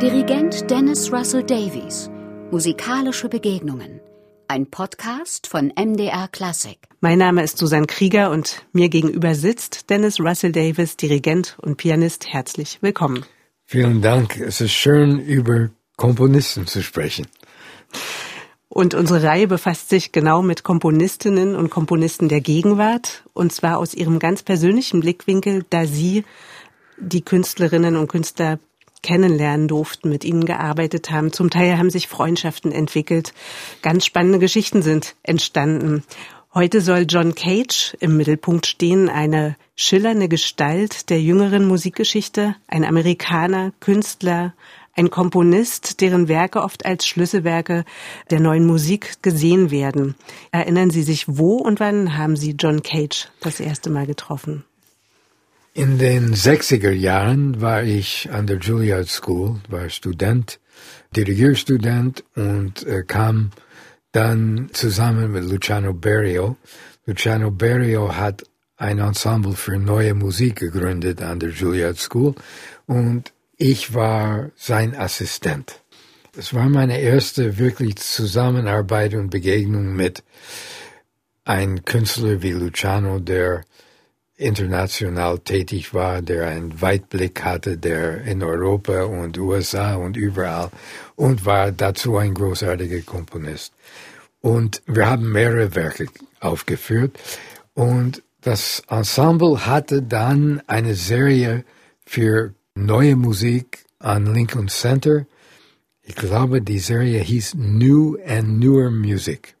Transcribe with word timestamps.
Dirigent 0.00 0.70
Dennis 0.70 1.12
Russell 1.12 1.42
Davies. 1.42 2.08
Musikalische 2.50 3.28
Begegnungen. 3.28 4.00
Ein 4.48 4.64
Podcast 4.64 5.46
von 5.46 5.74
MDR 5.76 6.26
Classic. 6.28 6.78
Mein 7.02 7.18
Name 7.18 7.42
ist 7.42 7.58
Susanne 7.58 7.86
Krieger 7.86 8.30
und 8.30 8.64
mir 8.72 8.88
gegenüber 8.88 9.34
sitzt 9.34 9.90
Dennis 9.90 10.18
Russell 10.18 10.52
Davis, 10.52 10.96
Dirigent 10.96 11.58
und 11.60 11.76
Pianist. 11.76 12.32
Herzlich 12.32 12.78
willkommen. 12.80 13.26
Vielen 13.66 14.00
Dank. 14.00 14.40
Es 14.40 14.62
ist 14.62 14.72
schön, 14.72 15.18
über 15.18 15.68
Komponisten 15.96 16.66
zu 16.66 16.82
sprechen. 16.82 17.26
Und 18.70 18.94
unsere 18.94 19.22
Reihe 19.22 19.48
befasst 19.48 19.90
sich 19.90 20.12
genau 20.12 20.40
mit 20.40 20.62
Komponistinnen 20.62 21.54
und 21.54 21.68
Komponisten 21.68 22.30
der 22.30 22.40
Gegenwart, 22.40 23.24
und 23.34 23.52
zwar 23.52 23.76
aus 23.76 23.92
ihrem 23.92 24.18
ganz 24.18 24.42
persönlichen 24.42 25.00
Blickwinkel, 25.00 25.66
da 25.68 25.84
sie 25.84 26.24
die 26.96 27.20
Künstlerinnen 27.20 27.96
und 27.96 28.08
Künstler 28.08 28.58
kennenlernen 29.02 29.68
durften, 29.68 30.08
mit 30.08 30.24
ihnen 30.24 30.44
gearbeitet 30.44 31.10
haben. 31.10 31.32
Zum 31.32 31.50
Teil 31.50 31.78
haben 31.78 31.90
sich 31.90 32.08
Freundschaften 32.08 32.72
entwickelt. 32.72 33.32
Ganz 33.82 34.04
spannende 34.06 34.38
Geschichten 34.38 34.82
sind 34.82 35.16
entstanden. 35.22 36.04
Heute 36.52 36.80
soll 36.80 37.06
John 37.08 37.36
Cage 37.36 37.96
im 38.00 38.16
Mittelpunkt 38.16 38.66
stehen, 38.66 39.08
eine 39.08 39.56
schillernde 39.76 40.28
Gestalt 40.28 41.08
der 41.08 41.22
jüngeren 41.22 41.64
Musikgeschichte, 41.64 42.56
ein 42.66 42.84
Amerikaner, 42.84 43.72
Künstler, 43.78 44.54
ein 44.94 45.10
Komponist, 45.10 46.00
deren 46.00 46.26
Werke 46.26 46.62
oft 46.62 46.84
als 46.84 47.06
Schlüsselwerke 47.06 47.84
der 48.30 48.40
neuen 48.40 48.66
Musik 48.66 49.22
gesehen 49.22 49.70
werden. 49.70 50.16
Erinnern 50.50 50.90
Sie 50.90 51.04
sich, 51.04 51.24
wo 51.28 51.54
und 51.54 51.78
wann 51.78 52.18
haben 52.18 52.34
Sie 52.34 52.56
John 52.58 52.82
Cage 52.82 53.28
das 53.40 53.60
erste 53.60 53.88
Mal 53.88 54.06
getroffen? 54.06 54.64
In 55.72 55.98
den 55.98 56.34
60er 56.34 56.90
Jahren 56.90 57.60
war 57.60 57.84
ich 57.84 58.28
an 58.32 58.48
der 58.48 58.58
Juilliard 58.58 59.08
School, 59.08 59.60
war 59.68 59.88
Student, 59.88 60.58
Dirigierstudent 61.14 62.24
und 62.34 62.84
äh, 62.86 63.04
kam 63.06 63.52
dann 64.10 64.70
zusammen 64.72 65.30
mit 65.30 65.44
Luciano 65.44 65.94
Berio. 65.94 66.56
Luciano 67.06 67.52
Berio 67.52 68.16
hat 68.16 68.42
ein 68.78 68.98
Ensemble 68.98 69.52
für 69.52 69.78
neue 69.78 70.14
Musik 70.14 70.56
gegründet 70.56 71.22
an 71.22 71.38
der 71.38 71.50
Juilliard 71.50 71.98
School 71.98 72.34
und 72.86 73.32
ich 73.56 73.94
war 73.94 74.50
sein 74.56 74.96
Assistent. 74.96 75.82
Es 76.36 76.52
war 76.52 76.68
meine 76.68 77.00
erste 77.00 77.58
wirklich 77.58 77.94
Zusammenarbeit 77.96 79.14
und 79.14 79.30
Begegnung 79.30 79.94
mit 79.94 80.24
einem 81.44 81.84
Künstler 81.84 82.42
wie 82.42 82.52
Luciano, 82.52 83.20
der 83.20 83.62
international 84.40 85.38
tätig 85.38 85.92
war, 85.94 86.22
der 86.22 86.48
einen 86.48 86.80
Weitblick 86.80 87.44
hatte, 87.44 87.76
der 87.76 88.22
in 88.22 88.42
Europa 88.42 89.02
und 89.04 89.38
USA 89.38 89.94
und 89.94 90.16
überall 90.16 90.70
und 91.16 91.44
war 91.44 91.72
dazu 91.72 92.16
ein 92.16 92.34
großartiger 92.34 93.02
Komponist. 93.02 93.72
Und 94.40 94.82
wir 94.86 95.08
haben 95.08 95.30
mehrere 95.30 95.74
Werke 95.74 96.06
aufgeführt 96.40 97.18
und 97.74 98.22
das 98.40 98.82
Ensemble 98.88 99.66
hatte 99.66 100.02
dann 100.02 100.62
eine 100.66 100.94
Serie 100.94 101.64
für 102.06 102.54
neue 102.74 103.16
Musik 103.16 103.84
an 103.98 104.32
Lincoln 104.32 104.68
Center. 104.68 105.26
Ich 106.02 106.16
glaube, 106.16 106.62
die 106.62 106.78
Serie 106.78 107.20
hieß 107.20 107.54
New 107.56 108.16
and 108.26 108.58
Newer 108.58 108.90
Music. 108.90 109.54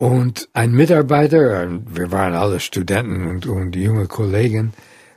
Und 0.00 0.48
ein 0.54 0.72
Mitarbeiter, 0.72 1.68
wir 1.86 2.10
waren 2.10 2.32
alle 2.32 2.58
Studenten 2.58 3.26
und, 3.26 3.44
und 3.44 3.76
junge 3.76 4.06
Kollegen, 4.06 4.72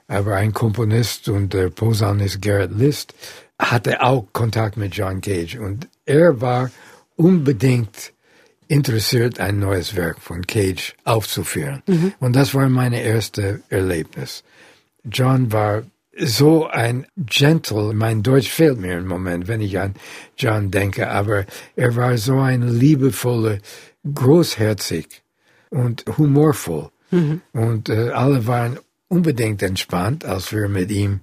aber 0.10 0.36
ein 0.36 0.52
Komponist 0.52 1.30
und 1.30 1.54
der 1.54 1.70
Posaunist 1.70 2.42
Garrett 2.42 2.78
List 2.78 3.14
hatte 3.58 4.02
auch 4.02 4.28
Kontakt 4.34 4.76
mit 4.76 4.94
John 4.94 5.22
Cage 5.22 5.56
und 5.56 5.88
er 6.06 6.42
war 6.42 6.70
unbedingt 7.16 8.12
interessiert, 8.68 9.40
ein 9.40 9.58
neues 9.58 9.96
Werk 9.96 10.20
von 10.20 10.46
Cage 10.46 10.96
aufzuführen. 11.06 11.82
Mhm. 11.88 12.14
Und 12.20 12.36
das 12.36 12.54
war 12.54 12.68
meine 12.68 13.02
erste 13.02 13.62
Erlebnis. 13.70 14.44
John 15.06 15.54
war 15.54 15.84
so 16.18 16.68
ein 16.68 17.08
Gentle, 17.16 17.94
mein 17.94 18.22
Deutsch 18.22 18.50
fehlt 18.50 18.80
mir 18.80 18.98
im 18.98 19.08
Moment, 19.08 19.48
wenn 19.48 19.62
ich 19.62 19.80
an 19.80 19.96
John 20.38 20.72
denke, 20.72 21.10
aber 21.10 21.46
er 21.78 21.96
war 21.96 22.18
so 22.18 22.38
ein 22.40 22.68
liebevoller, 22.68 23.60
großherzig 24.12 25.24
und 25.70 26.06
humorvoll. 26.18 26.90
Mhm. 27.12 27.42
Und 27.52 27.90
äh, 27.90 28.10
alle 28.10 28.48
waren 28.48 28.80
unbedingt 29.08 29.62
entspannt, 29.62 30.26
als 30.26 30.52
wir 30.52 30.68
mit 30.68 30.92
ihm 30.92 31.22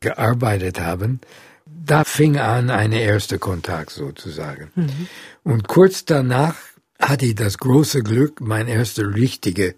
gearbeitet 0.00 0.80
haben. 0.80 1.20
Da 1.66 2.04
fing 2.04 2.38
an 2.38 2.70
ein 2.70 2.92
erster 2.92 3.38
Kontakt 3.38 3.90
sozusagen. 3.90 4.70
Mhm. 4.74 5.08
Und 5.42 5.68
kurz 5.68 6.04
danach 6.04 6.56
hatte 6.98 7.26
ich 7.26 7.34
das 7.34 7.58
große 7.58 8.02
Glück, 8.02 8.40
meine 8.40 8.70
erste 8.70 9.14
richtige 9.14 9.74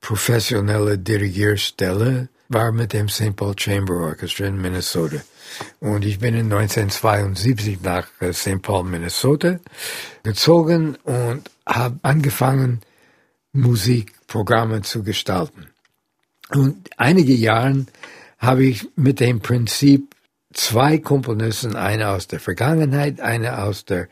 professionelle 0.00 0.98
Dirigierstelle 0.98 2.28
war 2.48 2.72
mit 2.72 2.92
dem 2.92 3.08
St. 3.08 3.34
Paul 3.36 3.54
Chamber 3.58 3.94
Orchestra 3.94 4.46
in 4.46 4.60
Minnesota. 4.60 5.18
Und 5.80 6.04
ich 6.04 6.18
bin 6.18 6.34
in 6.34 6.52
1972 6.52 7.80
nach 7.82 8.08
äh, 8.20 8.32
St. 8.32 8.62
Paul, 8.62 8.84
Minnesota 8.84 9.58
gezogen 10.22 10.96
und 11.04 11.50
habe 11.66 11.98
angefangen, 12.02 12.80
Musikprogramme 13.52 14.82
zu 14.82 15.02
gestalten. 15.02 15.68
Und 16.50 16.90
einige 16.96 17.32
Jahre 17.32 17.86
habe 18.38 18.64
ich 18.64 18.86
mit 18.96 19.20
dem 19.20 19.40
Prinzip 19.40 20.14
zwei 20.52 20.98
Komponisten, 20.98 21.74
eine 21.74 22.10
aus 22.10 22.28
der 22.28 22.40
Vergangenheit, 22.40 23.20
eine 23.20 23.62
aus 23.62 23.84
der 23.84 24.08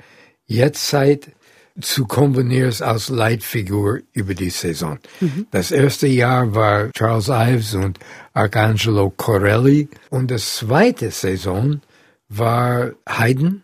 Jetztzeit, 0.46 1.32
zu 1.80 2.06
kombinieren 2.06 2.72
als 2.80 3.08
Leitfigur 3.08 4.00
über 4.12 4.34
die 4.34 4.50
Saison. 4.50 4.98
Mhm. 5.20 5.46
Das 5.50 5.70
erste 5.70 6.06
Jahr 6.06 6.54
war 6.54 6.90
Charles 6.92 7.28
Ives 7.28 7.74
und 7.74 7.98
Arcangelo 8.32 9.10
Corelli 9.10 9.88
und 10.10 10.30
das 10.30 10.56
zweite 10.56 11.10
Saison 11.10 11.80
war 12.28 12.92
Haydn 13.08 13.62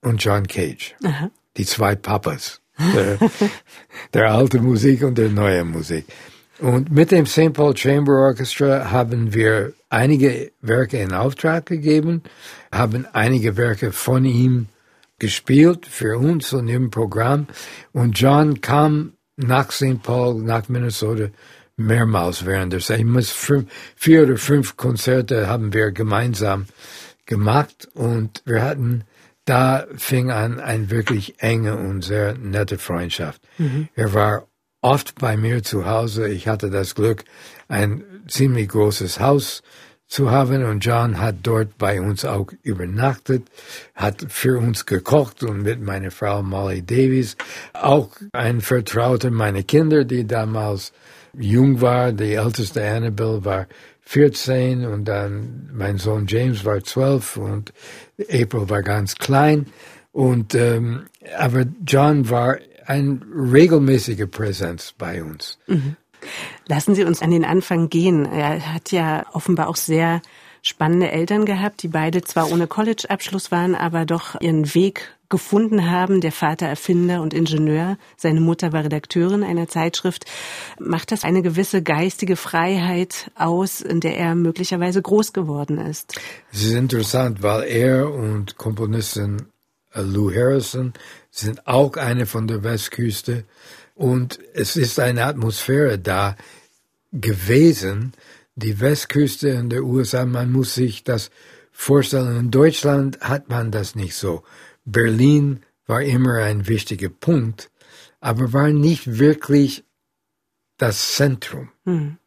und 0.00 0.24
John 0.24 0.46
Cage. 0.46 0.94
Aha. 1.04 1.30
Die 1.56 1.66
zwei 1.66 1.94
Papas. 1.94 2.60
Der, 2.78 3.18
der 4.14 4.32
alte 4.32 4.60
Musik 4.60 5.02
und 5.02 5.18
der 5.18 5.28
neue 5.28 5.64
Musik. 5.64 6.06
Und 6.58 6.90
mit 6.90 7.10
dem 7.10 7.26
St. 7.26 7.52
Paul 7.52 7.76
Chamber 7.76 8.12
Orchestra 8.12 8.90
haben 8.90 9.34
wir 9.34 9.74
einige 9.90 10.52
Werke 10.60 10.98
in 10.98 11.12
Auftrag 11.12 11.66
gegeben, 11.66 12.22
haben 12.72 13.06
einige 13.12 13.56
Werke 13.56 13.92
von 13.92 14.24
ihm 14.24 14.68
gespielt 15.22 15.86
für 15.86 16.18
uns 16.18 16.52
und 16.52 16.66
im 16.66 16.90
Programm. 16.90 17.46
Und 17.92 18.18
John 18.18 18.60
kam 18.60 19.12
nach 19.36 19.70
St. 19.70 20.02
Paul, 20.02 20.42
nach 20.42 20.68
Minnesota, 20.68 21.28
mehrmals 21.76 22.44
während 22.44 22.72
der 22.72 22.80
Zeit. 22.80 23.06
Vier 23.94 24.24
oder 24.24 24.36
fünf 24.36 24.76
Konzerte 24.76 25.46
haben 25.46 25.72
wir 25.72 25.92
gemeinsam 25.92 26.66
gemacht 27.24 27.88
und 27.94 28.42
wir 28.46 28.64
hatten, 28.64 29.04
da 29.44 29.86
fing 29.96 30.32
an 30.32 30.58
eine 30.58 30.90
wirklich 30.90 31.40
enge 31.40 31.76
und 31.76 32.02
sehr 32.02 32.34
nette 32.34 32.78
Freundschaft. 32.78 33.40
Mhm. 33.58 33.88
Er 33.94 34.12
war 34.14 34.48
oft 34.80 35.20
bei 35.20 35.36
mir 35.36 35.62
zu 35.62 35.86
Hause. 35.86 36.28
Ich 36.28 36.48
hatte 36.48 36.68
das 36.68 36.96
Glück, 36.96 37.22
ein 37.68 38.02
ziemlich 38.26 38.68
großes 38.68 39.20
Haus 39.20 39.62
zu 40.12 40.30
haben 40.30 40.62
und 40.64 40.84
John 40.84 41.18
hat 41.18 41.36
dort 41.42 41.78
bei 41.78 41.98
uns 41.98 42.26
auch 42.26 42.48
übernachtet, 42.62 43.44
hat 43.94 44.26
für 44.28 44.58
uns 44.58 44.84
gekocht 44.84 45.42
und 45.42 45.62
mit 45.62 45.80
meiner 45.80 46.10
Frau 46.10 46.42
Molly 46.42 46.82
Davies 46.82 47.34
auch 47.72 48.10
ein 48.32 48.60
Vertrauter 48.60 49.30
meiner 49.30 49.62
Kinder, 49.62 50.04
die 50.04 50.26
damals 50.26 50.92
jung 51.32 51.80
war. 51.80 52.12
Die 52.12 52.34
älteste 52.34 52.86
Annabelle 52.86 53.42
war 53.46 53.66
14 54.02 54.84
und 54.84 55.06
dann 55.06 55.70
mein 55.72 55.96
Sohn 55.96 56.26
James 56.26 56.62
war 56.66 56.84
12 56.84 57.38
und 57.38 57.72
April 58.20 58.68
war 58.68 58.82
ganz 58.82 59.14
klein. 59.14 59.68
Und 60.12 60.54
ähm, 60.54 61.06
aber 61.38 61.64
John 61.86 62.28
war 62.28 62.58
ein 62.84 63.22
regelmäßiger 63.34 64.26
Präsenz 64.26 64.92
bei 64.92 65.22
uns. 65.22 65.58
Mhm. 65.66 65.96
Lassen 66.66 66.94
Sie 66.94 67.04
uns 67.04 67.22
an 67.22 67.30
den 67.30 67.44
Anfang 67.44 67.88
gehen. 67.88 68.24
Er 68.26 68.72
hat 68.72 68.92
ja 68.92 69.26
offenbar 69.32 69.68
auch 69.68 69.76
sehr 69.76 70.22
spannende 70.62 71.10
Eltern 71.10 71.44
gehabt, 71.44 71.82
die 71.82 71.88
beide 71.88 72.22
zwar 72.22 72.50
ohne 72.50 72.66
College-Abschluss 72.66 73.50
waren, 73.50 73.74
aber 73.74 74.06
doch 74.06 74.40
ihren 74.40 74.74
Weg 74.74 75.16
gefunden 75.28 75.90
haben. 75.90 76.20
Der 76.20 76.30
Vater 76.30 76.66
Erfinder 76.66 77.22
und 77.22 77.34
Ingenieur, 77.34 77.96
seine 78.16 78.40
Mutter 78.40 78.72
war 78.72 78.84
Redakteurin 78.84 79.42
einer 79.42 79.66
Zeitschrift. 79.66 80.26
Macht 80.78 81.10
das 81.10 81.24
eine 81.24 81.42
gewisse 81.42 81.82
geistige 81.82 82.36
Freiheit 82.36 83.30
aus, 83.34 83.80
in 83.80 84.00
der 84.00 84.16
er 84.16 84.34
möglicherweise 84.36 85.02
groß 85.02 85.32
geworden 85.32 85.78
ist? 85.78 86.14
Es 86.52 86.62
ist 86.62 86.74
interessant, 86.74 87.42
weil 87.42 87.64
er 87.64 88.12
und 88.12 88.56
Komponistin 88.56 89.46
Lou 89.94 90.30
Harrison 90.32 90.92
sind 91.30 91.66
auch 91.66 91.96
eine 91.96 92.26
von 92.26 92.46
der 92.46 92.62
Westküste 92.62 93.44
und 94.02 94.40
es 94.52 94.74
ist 94.74 94.98
eine 94.98 95.26
Atmosphäre 95.26 95.96
da 95.96 96.34
gewesen, 97.12 98.14
die 98.56 98.80
Westküste 98.80 99.50
in 99.50 99.70
der 99.70 99.84
USA, 99.84 100.26
man 100.26 100.50
muss 100.50 100.74
sich 100.74 101.04
das 101.04 101.30
vorstellen. 101.70 102.36
In 102.36 102.50
Deutschland 102.50 103.20
hat 103.20 103.48
man 103.48 103.70
das 103.70 103.94
nicht 103.94 104.16
so. 104.16 104.42
Berlin 104.84 105.60
war 105.86 106.02
immer 106.02 106.34
ein 106.42 106.66
wichtiger 106.66 107.10
Punkt, 107.10 107.70
aber 108.18 108.52
war 108.52 108.70
nicht 108.70 109.20
wirklich 109.20 109.84
das 110.78 111.14
Zentrum. 111.14 111.70
Mhm. 111.84 112.18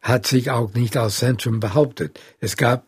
Hat 0.00 0.26
sich 0.26 0.50
auch 0.50 0.72
nicht 0.72 0.96
als 0.96 1.18
Zentrum 1.18 1.60
behauptet. 1.60 2.18
Es 2.40 2.56
gab 2.56 2.86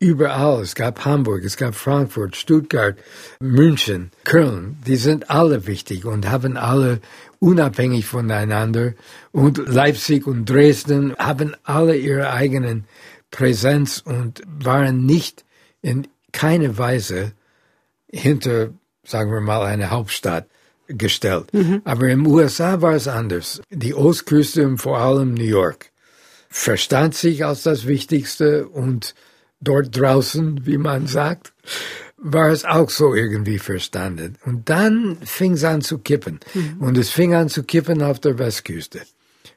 überall, 0.00 0.62
es 0.62 0.74
gab 0.74 1.04
Hamburg, 1.04 1.44
es 1.44 1.56
gab 1.56 1.74
Frankfurt, 1.76 2.34
Stuttgart, 2.34 2.96
München, 3.38 4.10
Köln, 4.24 4.78
die 4.86 4.96
sind 4.96 5.30
alle 5.30 5.66
wichtig 5.66 6.06
und 6.06 6.28
haben 6.28 6.56
alle 6.56 7.00
unabhängig 7.38 8.06
voneinander 8.06 8.94
und 9.30 9.58
Leipzig 9.58 10.26
und 10.26 10.48
Dresden 10.48 11.14
haben 11.18 11.54
alle 11.62 11.96
ihre 11.96 12.32
eigenen 12.32 12.84
Präsenz 13.30 14.02
und 14.04 14.42
waren 14.46 15.06
nicht 15.06 15.44
in 15.82 16.08
keiner 16.32 16.76
Weise 16.78 17.32
hinter, 18.10 18.70
sagen 19.04 19.30
wir 19.30 19.40
mal, 19.40 19.64
eine 19.64 19.90
Hauptstadt 19.90 20.46
gestellt. 20.88 21.52
Mhm. 21.52 21.82
Aber 21.84 22.08
im 22.08 22.26
USA 22.26 22.80
war 22.80 22.94
es 22.94 23.06
anders. 23.06 23.60
Die 23.70 23.94
Ostküste 23.94 24.66
und 24.66 24.78
vor 24.78 24.98
allem 24.98 25.34
New 25.34 25.44
York 25.44 25.90
verstand 26.48 27.14
sich 27.14 27.44
als 27.44 27.62
das 27.62 27.86
Wichtigste 27.86 28.66
und 28.66 29.14
dort 29.60 29.96
draußen, 29.98 30.66
wie 30.66 30.78
man 30.78 31.06
sagt, 31.06 31.52
war 32.16 32.50
es 32.50 32.64
auch 32.64 32.90
so 32.90 33.14
irgendwie 33.14 33.58
verstanden. 33.58 34.36
Und 34.44 34.68
dann 34.68 35.18
fing 35.22 35.52
es 35.52 35.64
an 35.64 35.80
zu 35.80 35.98
kippen. 35.98 36.40
Mhm. 36.54 36.76
Und 36.80 36.98
es 36.98 37.10
fing 37.10 37.34
an 37.34 37.48
zu 37.48 37.62
kippen 37.62 38.02
auf 38.02 38.20
der 38.20 38.38
Westküste, 38.38 39.00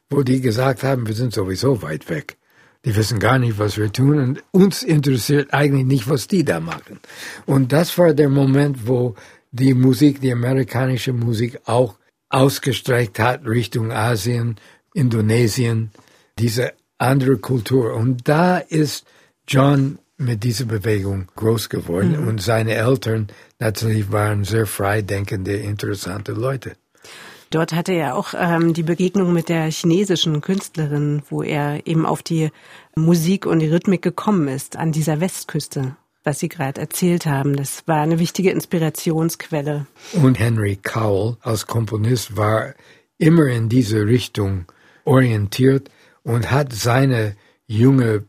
wo 0.08 0.22
die 0.22 0.40
gesagt 0.40 0.82
haben, 0.82 1.06
wir 1.06 1.14
sind 1.14 1.34
sowieso 1.34 1.82
weit 1.82 2.08
weg. 2.08 2.36
Die 2.84 2.94
wissen 2.96 3.18
gar 3.18 3.38
nicht, 3.38 3.58
was 3.58 3.78
wir 3.78 3.90
tun 3.90 4.18
und 4.18 4.42
uns 4.50 4.82
interessiert 4.82 5.54
eigentlich 5.54 5.86
nicht, 5.86 6.08
was 6.08 6.26
die 6.26 6.44
da 6.44 6.60
machen. 6.60 7.00
Und 7.46 7.72
das 7.72 7.96
war 7.96 8.12
der 8.12 8.28
Moment, 8.28 8.86
wo 8.86 9.14
die 9.52 9.72
Musik, 9.72 10.20
die 10.20 10.32
amerikanische 10.32 11.14
Musik 11.14 11.60
auch 11.64 11.96
ausgestreckt 12.28 13.18
hat 13.18 13.46
Richtung 13.46 13.92
Asien, 13.92 14.56
Indonesien, 14.92 15.92
diese 16.38 16.72
andere 16.98 17.38
Kultur. 17.38 17.94
Und 17.94 18.28
da 18.28 18.58
ist 18.58 19.06
John 19.46 19.98
mit 20.16 20.44
dieser 20.44 20.64
Bewegung 20.64 21.28
groß 21.36 21.68
geworden 21.68 22.20
mhm. 22.20 22.28
und 22.28 22.42
seine 22.42 22.74
Eltern 22.74 23.28
natürlich 23.58 24.10
waren 24.12 24.44
sehr 24.44 24.66
freidenkende, 24.66 25.56
interessante 25.56 26.32
Leute. 26.32 26.76
Dort 27.50 27.72
hatte 27.72 27.92
er 27.92 28.16
auch 28.16 28.34
ähm, 28.36 28.74
die 28.74 28.82
Begegnung 28.82 29.32
mit 29.32 29.48
der 29.48 29.70
chinesischen 29.70 30.40
Künstlerin, 30.40 31.22
wo 31.30 31.42
er 31.42 31.86
eben 31.86 32.04
auf 32.04 32.22
die 32.22 32.50
Musik 32.96 33.46
und 33.46 33.60
die 33.60 33.68
Rhythmik 33.68 34.02
gekommen 34.02 34.48
ist, 34.48 34.76
an 34.76 34.92
dieser 34.92 35.20
Westküste, 35.20 35.96
was 36.24 36.40
Sie 36.40 36.48
gerade 36.48 36.80
erzählt 36.80 37.26
haben. 37.26 37.54
Das 37.54 37.86
war 37.86 38.00
eine 38.00 38.18
wichtige 38.18 38.50
Inspirationsquelle. 38.50 39.86
Und 40.14 40.38
Henry 40.38 40.76
Cowell 40.82 41.36
als 41.42 41.66
Komponist 41.66 42.36
war 42.36 42.74
immer 43.18 43.46
in 43.46 43.68
diese 43.68 44.04
Richtung 44.04 44.64
orientiert 45.04 45.90
und 46.24 46.50
hat 46.50 46.72
seine 46.72 47.36
junge 47.66 48.24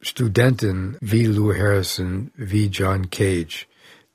Studenten 0.00 0.96
wie 1.00 1.26
Lou 1.26 1.52
Harrison, 1.54 2.30
wie 2.36 2.66
John 2.66 3.10
Cage. 3.10 3.66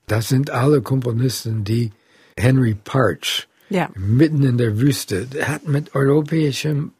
Das 0.08 0.28
sind 0.28 0.50
alle 0.50 0.82
Komponisten, 0.82 1.64
die 1.64 1.92
Henry 2.38 2.76
Parch 2.76 3.48
ja. 3.70 3.90
mitten 3.96 4.44
in 4.44 4.58
der 4.58 4.80
Wüste 4.80 5.28
hat 5.42 5.68
mit 5.68 5.96
europäischen 5.96 6.92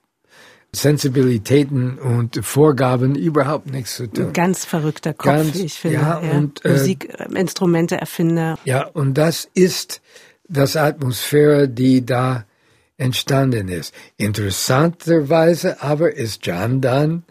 Sensibilitäten 0.72 1.98
und 1.98 2.40
Vorgaben 2.44 3.16
überhaupt 3.16 3.72
nichts 3.72 3.96
zu 3.96 4.08
tun. 4.08 4.28
Ein 4.28 4.34
ganz 4.34 4.66
verrückter 4.66 5.14
Kopf, 5.14 5.26
ganz, 5.26 5.56
ich 5.56 5.74
finde. 5.74 5.98
Ja, 5.98 6.22
ja. 6.22 6.32
Und, 6.32 6.64
äh, 6.66 6.72
Musikinstrumente, 6.72 7.96
Erfinder. 7.96 8.60
Ja, 8.66 8.86
und 8.88 9.14
das 9.14 9.48
ist 9.54 10.02
das 10.48 10.76
Atmosphäre, 10.76 11.70
die 11.70 12.06
da 12.06 12.46
entstanden 12.98 13.70
ist. 13.70 13.94
Interessanterweise 14.18 15.82
aber 15.82 16.14
ist 16.14 16.46
John 16.46 16.82
dann 16.82 17.24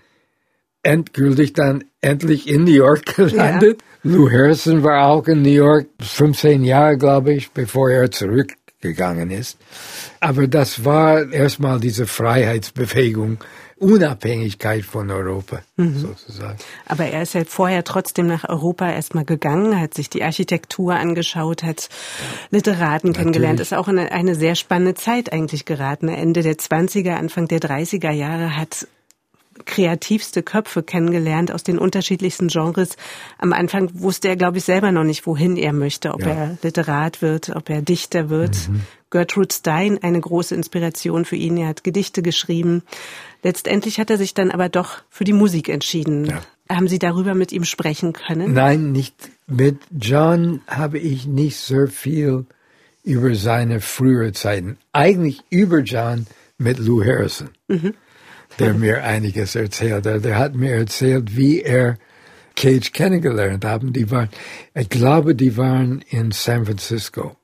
endgültig 0.85 1.53
dann 1.55 1.85
endlich 2.01 2.49
in 2.49 2.65
New 2.65 2.73
York 2.73 3.05
gelandet. 3.17 3.81
Ja. 3.81 4.11
Lou 4.11 4.31
Harrison 4.31 4.83
war 4.83 5.09
auch 5.09 5.27
in 5.27 5.43
New 5.43 5.49
York 5.49 5.87
15 6.01 6.63
Jahre, 6.63 6.99
glaube 6.99 7.33
ich, 7.33 7.51
bevor 7.53 7.91
er 7.91 8.11
zurückgegangen 8.11 9.31
ist. 9.31 9.59
Aber 10.21 10.47
das 10.47 10.85
war 10.85 11.33
erstmal 11.33 11.81
diese 11.81 12.07
Freiheitsbewegung, 12.07 13.39
Unabhängigkeit 13.77 14.85
von 14.85 15.11
Europa 15.11 15.61
mhm. 15.77 15.99
sozusagen. 15.99 16.59
Aber 16.87 17.07
er 17.07 17.23
ist 17.23 17.35
ja 17.35 17.45
vorher 17.45 17.83
trotzdem 17.83 18.27
nach 18.27 18.49
Europa 18.49 18.91
erstmal 18.91 19.25
gegangen, 19.25 19.81
hat 19.81 19.95
sich 19.95 20.11
die 20.11 20.23
Architektur 20.23 20.95
angeschaut, 20.95 21.63
hat 21.63 21.89
Literaten 22.51 23.09
Natürlich. 23.09 23.17
kennengelernt, 23.17 23.61
ist 23.61 23.75
auch 23.75 23.89
in 23.89 23.99
eine 23.99 24.35
sehr 24.37 24.55
spannende 24.55 24.95
Zeit 24.95 25.33
eigentlich 25.33 25.65
geraten. 25.65 26.09
Ende 26.09 26.43
der 26.43 26.55
20er, 26.55 27.15
Anfang 27.15 27.49
der 27.49 27.61
30er 27.61 28.11
Jahre 28.11 28.57
hat 28.57 28.87
kreativste 29.65 30.43
Köpfe 30.43 30.83
kennengelernt 30.83 31.53
aus 31.53 31.63
den 31.63 31.79
unterschiedlichsten 31.79 32.49
Genres. 32.49 32.97
Am 33.39 33.53
Anfang 33.53 33.91
wusste 33.95 34.29
er, 34.29 34.37
glaube 34.37 34.59
ich, 34.59 34.65
selber 34.65 34.93
noch 34.93 35.05
nicht, 35.05 35.27
wohin 35.27 35.57
er 35.57 35.73
möchte, 35.73 36.13
ob 36.13 36.23
ja. 36.23 36.29
er 36.29 36.59
Literat 36.63 37.23
wird, 37.23 37.51
ob 37.51 37.71
er 37.71 37.83
Dichter 37.83 38.31
wird. 38.31 38.69
Mhm. 38.69 38.81
Gertrude 39.11 39.55
Stein, 39.55 40.03
eine 40.03 40.21
große 40.21 40.55
Inspiration 40.55 41.25
für 41.25 41.37
ihn. 41.37 41.57
Er 41.57 41.69
hat 41.69 41.85
Gedichte 41.85 42.23
geschrieben. 42.23 42.83
Letztendlich 43.43 44.01
hat 44.01 44.11
er 44.11 44.19
sich 44.19 44.35
dann 44.35 44.51
aber 44.51 44.69
doch 44.69 45.03
für 45.09 45.25
die 45.25 45.33
Musik 45.33 45.69
entschieden. 45.69 46.25
Ja. 46.25 46.41
Haben 46.69 46.89
Sie 46.89 46.99
darüber 46.99 47.35
mit 47.35 47.53
ihm 47.53 47.65
sprechen 47.65 48.13
können? 48.13 48.55
Nein, 48.55 48.93
nicht. 48.93 49.15
Mit 49.47 49.79
John 49.91 50.63
habe 50.67 50.99
ich 50.99 51.27
nicht 51.27 51.59
so 51.59 51.87
viel 51.87 52.47
über 53.05 53.35
seine 53.35 53.81
frühere 53.81 54.33
Zeiten. 54.33 54.79
Eigentlich 54.93 55.43
über 55.51 55.81
John 55.81 56.27
mit 56.57 56.79
Lou 56.79 57.05
Harrison. 57.05 57.51
Mhm 57.69 57.95
der 58.59 58.75
mir 58.75 59.05
einiges 59.05 59.55
erzählt 59.55 60.07
hat. 60.07 60.25
Der 60.25 60.39
hat 60.39 60.55
mir 60.55 60.73
erzählt, 60.73 61.37
wie 61.37 61.63
er 61.63 61.99
Cage 62.57 62.93
kennengelernt 62.93 63.65
haben. 63.65 63.93
Die 63.93 64.11
waren, 64.11 64.29
ich 64.75 64.89
glaube, 64.89 65.35
die 65.35 65.57
waren 65.57 66.03
in 66.09 66.31
San 66.31 66.65
Francisco. 66.65 67.37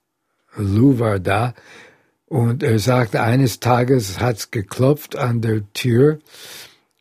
Lou 0.57 0.99
war 0.99 1.19
da 1.19 1.55
und 2.27 2.63
er 2.63 2.79
sagte, 2.79 3.23
eines 3.23 3.61
Tages 3.61 4.21
hat's 4.21 4.51
geklopft 4.51 5.17
an 5.17 5.41
der 5.41 5.63
Tür 5.73 6.19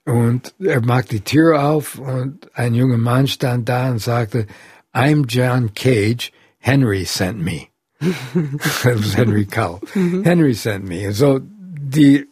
und 0.05 0.55
er 0.59 0.81
macht 0.81 1.11
die 1.11 1.21
Tür 1.21 1.63
auf 1.63 1.99
und 1.99 2.49
ein 2.55 2.73
junger 2.73 2.97
Mann 2.97 3.27
stand 3.27 3.69
da 3.69 3.91
und 3.91 3.99
sagte, 3.99 4.47
I'm 4.93 5.25
John 5.27 5.73
Cage, 5.73 6.31
Henry 6.57 7.05
sent 7.05 7.39
me. 7.39 7.67
Henry 9.15 9.45
Cowell. 9.45 9.81
Mhm. 9.93 10.23
Henry 10.23 10.53
sent 10.53 10.87
me. 10.87 11.07
Und 11.07 11.13
so, 11.13 11.39
die 11.41 12.28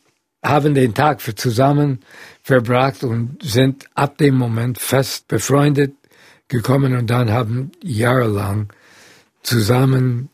haben 0.48 0.75
den 0.75 0.94
Tag 0.94 1.22
für 1.22 1.36
zusammen 1.36 2.00
verbracht 2.42 3.04
und 3.04 3.42
sind 3.42 3.86
ab 3.96 4.18
dem 4.18 4.36
Moment 4.36 4.80
fest 4.80 5.27
befreundet 5.27 5.94
gekommen 6.48 6.96
und 6.96 7.10
dann 7.10 7.32
haben 7.32 7.72
jahrelang 7.84 8.72
zusammen 9.44 10.30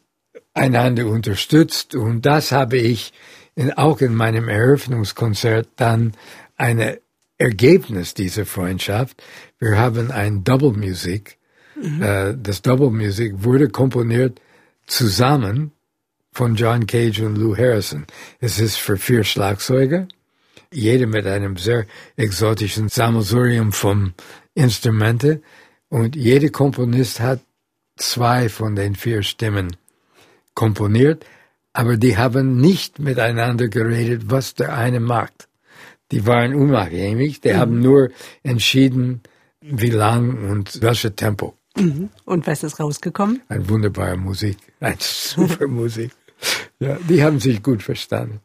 einander 0.53 1.07
unterstützt 1.07 1.95
und 1.95 2.25
das 2.25 2.51
habe 2.51 2.77
ich 2.77 3.13
in, 3.55 3.73
auch 3.73 4.01
in 4.01 4.15
meinem 4.15 4.47
Eröffnungskonzert 4.47 5.69
dann 5.75 6.13
eine 6.57 6.99
Ergebnis 7.37 8.13
dieser 8.13 8.45
Freundschaft. 8.45 9.21
Wir 9.59 9.77
haben 9.77 10.11
ein 10.11 10.43
Double 10.43 10.71
Music. 10.71 11.37
Mhm. 11.75 12.01
Äh, 12.01 12.35
das 12.37 12.61
Double 12.61 12.91
Music 12.91 13.43
wurde 13.43 13.69
komponiert 13.69 14.39
zusammen 14.85 15.71
von 16.33 16.55
John 16.55 16.85
Cage 16.87 17.21
und 17.21 17.37
Lou 17.37 17.55
Harrison. 17.55 18.05
Es 18.39 18.59
ist 18.59 18.77
für 18.77 18.97
vier 18.97 19.23
Schlagzeuger, 19.23 20.07
jeder 20.71 21.07
mit 21.07 21.25
einem 21.27 21.57
sehr 21.57 21.85
exotischen 22.17 22.89
Sammelsurium 22.89 23.71
von 23.71 24.13
Instrumente 24.55 25.41
und 25.89 26.15
jeder 26.15 26.49
Komponist 26.49 27.19
hat 27.19 27.39
zwei 27.95 28.49
von 28.49 28.75
den 28.75 28.95
vier 28.95 29.21
Stimmen 29.21 29.75
komponiert, 30.55 31.25
aber 31.73 31.97
die 31.97 32.17
haben 32.17 32.57
nicht 32.57 32.99
miteinander 32.99 33.67
geredet, 33.67 34.23
was 34.25 34.55
der 34.55 34.75
eine 34.75 34.99
macht. 34.99 35.47
Die 36.11 36.25
waren 36.25 36.53
unabhängig, 36.53 37.41
die 37.41 37.53
mhm. 37.53 37.57
haben 37.57 37.79
nur 37.79 38.09
entschieden, 38.43 39.21
wie 39.61 39.89
lang 39.89 40.49
und 40.49 40.81
welches 40.81 41.15
Tempo. 41.15 41.55
Mhm. 41.75 42.09
Und 42.25 42.45
was 42.45 42.63
ist 42.63 42.79
rausgekommen? 42.79 43.41
Eine 43.47 43.67
wunderbare 43.69 44.17
Musik, 44.17 44.57
eine 44.79 44.97
super 44.99 45.67
Musik. 45.67 46.11
Ja, 46.79 46.97
die 47.07 47.23
haben 47.23 47.39
sich 47.39 47.63
gut 47.63 47.83
verstanden. 47.83 48.41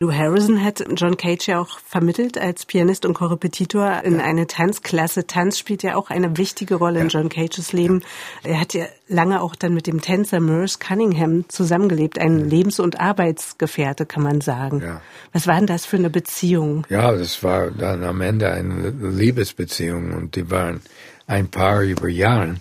Lou 0.00 0.12
Harrison 0.12 0.62
hat 0.62 0.84
John 0.94 1.16
Cage 1.16 1.48
ja 1.48 1.60
auch 1.60 1.80
vermittelt 1.80 2.38
als 2.38 2.66
Pianist 2.66 3.04
und 3.04 3.14
Korrepetitor 3.14 4.04
in 4.04 4.18
ja. 4.18 4.24
eine 4.24 4.46
Tanzklasse. 4.46 5.26
Tanz 5.26 5.58
spielt 5.58 5.82
ja 5.82 5.96
auch 5.96 6.10
eine 6.10 6.36
wichtige 6.36 6.76
Rolle 6.76 6.98
ja. 6.98 7.02
in 7.02 7.08
John 7.08 7.28
Cages 7.28 7.72
Leben. 7.72 8.02
Er 8.44 8.60
hat 8.60 8.74
ja 8.74 8.86
lange 9.08 9.42
auch 9.42 9.56
dann 9.56 9.74
mit 9.74 9.88
dem 9.88 10.00
Tänzer 10.00 10.38
Merce 10.38 10.78
Cunningham 10.78 11.48
zusammengelebt, 11.48 12.20
ein. 12.20 12.48
Lebens- 12.48 12.78
und 12.78 13.00
Arbeitsgefährte, 13.00 14.06
kann 14.06 14.22
man 14.22 14.40
sagen. 14.40 14.82
Ja. 14.82 15.00
Was 15.32 15.48
war 15.48 15.56
denn 15.56 15.66
das 15.66 15.84
für 15.84 15.96
eine 15.96 16.10
Beziehung? 16.10 16.86
Ja, 16.88 17.10
das 17.10 17.42
war 17.42 17.72
dann 17.72 18.04
am 18.04 18.20
Ende 18.20 18.52
eine 18.52 18.90
Liebesbeziehung 18.90 20.12
und 20.12 20.36
die 20.36 20.48
waren 20.48 20.80
ein 21.26 21.48
paar 21.48 21.82
über 21.82 22.08
Jahre. 22.08 22.54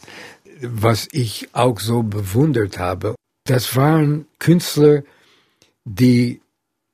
Was 0.61 1.07
ich 1.11 1.49
auch 1.53 1.79
so 1.79 2.01
bewundert 2.01 2.79
habe, 2.79 3.13
das 3.49 3.75
waren 3.75 4.25
Künstler, 4.39 5.03
die 5.85 6.41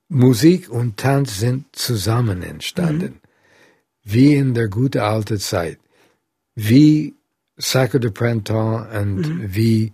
Musik 0.10 0.70
und 0.70 0.98
Tanz 0.98 1.40
sind 1.40 1.66
zusammen 1.74 2.44
entstanden. 2.44 3.14
Mhm. 3.14 3.20
Wie 4.04 4.36
in 4.36 4.54
der 4.54 4.68
gute 4.68 5.04
alte 5.04 5.40
Zeit. 5.40 5.80
Wie 6.56 7.16
Sacre 7.58 8.00
de 8.00 8.12
Printemps 8.12 8.88
und 8.96 9.16
mhm. 9.16 9.56
wie 9.56 9.94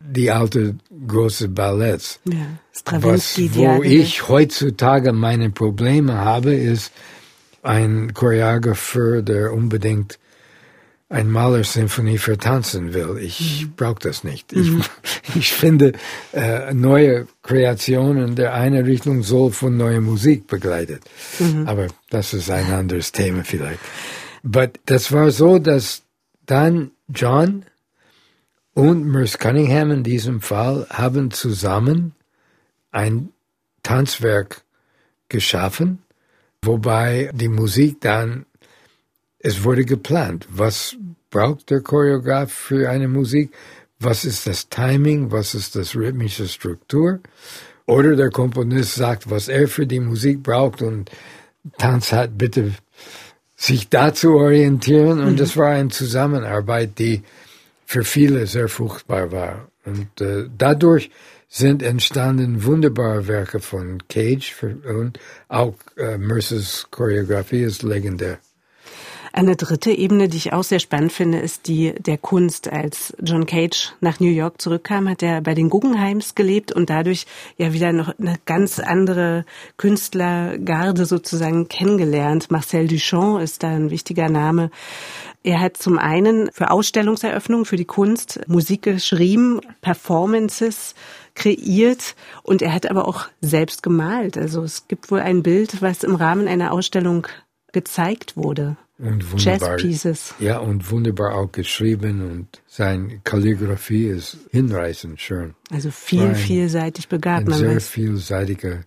die 0.00 0.30
alte 0.30 0.76
große 1.06 1.48
Ballets. 1.48 2.20
Ja, 2.24 2.46
Was, 3.00 3.38
wo 3.54 3.82
ich 3.82 4.28
heutzutage 4.28 5.12
meine 5.12 5.50
Probleme 5.50 6.14
habe, 6.14 6.54
ist 6.54 6.92
ein 7.62 8.12
Choreographer, 8.12 9.22
der 9.22 9.52
unbedingt 9.52 10.18
ein 11.08 11.30
Malersymphonie 11.30 12.18
für 12.18 12.38
tanzen 12.38 12.94
will. 12.94 13.18
Ich 13.20 13.66
mhm. 13.66 13.72
brauche 13.76 14.00
das 14.00 14.24
nicht. 14.24 14.54
Mhm. 14.54 14.82
Ich, 15.02 15.36
ich 15.36 15.52
finde 15.52 15.92
äh, 16.32 16.72
neue 16.72 17.26
Kreationen 17.42 18.34
der 18.34 18.54
eine 18.54 18.84
Richtung 18.84 19.22
soll 19.22 19.52
von 19.52 19.76
neuer 19.76 20.00
Musik 20.00 20.46
begleitet. 20.46 21.02
Mhm. 21.38 21.68
Aber 21.68 21.88
das 22.10 22.32
ist 22.34 22.50
ein 22.50 22.72
anderes 22.72 23.12
Thema 23.12 23.44
vielleicht. 23.44 23.80
But 24.42 24.80
das 24.86 25.12
war 25.12 25.30
so, 25.30 25.58
dass 25.58 26.02
dann 26.46 26.90
John 27.08 27.64
und 28.74 29.06
Merce 29.06 29.38
Cunningham 29.38 29.90
in 29.90 30.02
diesem 30.02 30.40
Fall 30.40 30.86
haben 30.90 31.30
zusammen 31.30 32.12
ein 32.90 33.30
Tanzwerk 33.82 34.62
geschaffen, 35.28 36.02
wobei 36.62 37.30
die 37.32 37.48
Musik 37.48 38.00
dann, 38.00 38.46
es 39.44 39.62
wurde 39.62 39.84
geplant, 39.84 40.48
was 40.50 40.96
braucht 41.30 41.70
der 41.70 41.82
Choreograf 41.82 42.50
für 42.50 42.88
eine 42.88 43.08
Musik, 43.08 43.52
was 43.98 44.24
ist 44.24 44.46
das 44.46 44.68
Timing, 44.70 45.30
was 45.30 45.54
ist 45.54 45.76
das 45.76 45.94
rhythmische 45.94 46.48
Struktur, 46.48 47.20
oder 47.86 48.16
der 48.16 48.30
Komponist 48.30 48.94
sagt, 48.94 49.30
was 49.30 49.48
er 49.48 49.68
für 49.68 49.86
die 49.86 50.00
Musik 50.00 50.42
braucht 50.42 50.80
und 50.80 51.10
Tanz 51.76 52.12
hat 52.12 52.38
bitte 52.38 52.72
sich 53.54 53.90
dazu 53.90 54.34
orientieren 54.34 55.20
und 55.20 55.32
mhm. 55.32 55.36
das 55.36 55.56
war 55.56 55.68
eine 55.68 55.90
Zusammenarbeit, 55.90 56.98
die 56.98 57.22
für 57.84 58.04
viele 58.04 58.46
sehr 58.46 58.68
fruchtbar 58.68 59.30
war. 59.30 59.68
Und 59.84 60.22
äh, 60.22 60.48
dadurch 60.56 61.10
sind 61.48 61.82
entstanden 61.82 62.64
wunderbare 62.64 63.28
Werke 63.28 63.60
von 63.60 64.02
Cage 64.08 64.54
und 64.62 65.20
auch 65.48 65.74
äh, 65.98 66.16
Mercers 66.16 66.86
Choreografie 66.90 67.62
ist 67.62 67.82
legendär. 67.82 68.38
Eine 69.36 69.56
dritte 69.56 69.90
Ebene, 69.90 70.28
die 70.28 70.36
ich 70.36 70.52
auch 70.52 70.62
sehr 70.62 70.78
spannend 70.78 71.10
finde, 71.10 71.38
ist 71.38 71.66
die 71.66 71.92
der 71.98 72.18
Kunst. 72.18 72.72
Als 72.72 73.16
John 73.20 73.46
Cage 73.46 73.92
nach 74.00 74.20
New 74.20 74.30
York 74.30 74.62
zurückkam, 74.62 75.08
hat 75.08 75.24
er 75.24 75.40
bei 75.40 75.54
den 75.54 75.70
Guggenheims 75.70 76.36
gelebt 76.36 76.70
und 76.70 76.88
dadurch 76.88 77.26
ja 77.56 77.72
wieder 77.72 77.92
noch 77.92 78.16
eine 78.16 78.36
ganz 78.44 78.78
andere 78.78 79.44
Künstlergarde 79.76 81.04
sozusagen 81.04 81.66
kennengelernt. 81.66 82.52
Marcel 82.52 82.86
Duchamp 82.86 83.40
ist 83.40 83.64
da 83.64 83.70
ein 83.70 83.90
wichtiger 83.90 84.28
Name. 84.28 84.70
Er 85.42 85.58
hat 85.58 85.78
zum 85.78 85.98
einen 85.98 86.48
für 86.52 86.70
Ausstellungseröffnungen 86.70 87.64
für 87.64 87.76
die 87.76 87.86
Kunst 87.86 88.40
Musik 88.46 88.82
geschrieben, 88.82 89.60
Performances 89.80 90.94
kreiert 91.34 92.14
und 92.44 92.62
er 92.62 92.72
hat 92.72 92.88
aber 92.88 93.08
auch 93.08 93.26
selbst 93.40 93.82
gemalt. 93.82 94.38
Also 94.38 94.62
es 94.62 94.86
gibt 94.86 95.10
wohl 95.10 95.18
ein 95.18 95.42
Bild, 95.42 95.82
was 95.82 96.04
im 96.04 96.14
Rahmen 96.14 96.46
einer 96.46 96.70
Ausstellung 96.70 97.26
gezeigt 97.72 98.36
wurde. 98.36 98.76
Und 98.96 99.32
wunderbar, 99.32 99.70
Jazzpieces. 99.70 100.34
Ja, 100.38 100.58
und 100.58 100.90
wunderbar 100.90 101.34
auch 101.34 101.50
geschrieben 101.50 102.22
und 102.22 102.62
seine 102.68 103.18
Kalligrafie 103.24 104.06
ist 104.06 104.36
hinreißend 104.52 105.20
schön. 105.20 105.54
Also 105.70 105.90
viel, 105.90 106.22
ein, 106.22 106.36
vielseitig 106.36 107.08
begabt. 107.08 107.48
Ein 107.48 107.54
sehr 107.54 107.76
weiß. 107.76 107.88
vielseitiger. 107.88 108.84